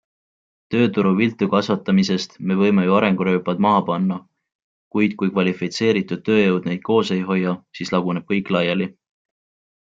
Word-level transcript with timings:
Tööturu 0.75 1.09
viltukasvatamisest 1.17 2.33
Me 2.51 2.57
võime 2.61 2.85
ju 2.87 2.95
arengurööpad 2.99 3.61
maha 3.65 3.83
panna, 3.89 4.17
kuid 4.97 5.15
kui 5.21 5.31
kvalifitseeritud 5.37 6.25
tööjõud 6.31 6.67
neid 6.71 6.83
koos 6.89 7.13
ei 7.19 7.23
hoia, 7.29 7.55
siis 7.81 7.95
laguneb 7.99 8.27
kõik 8.35 8.51
laiali. 8.57 8.91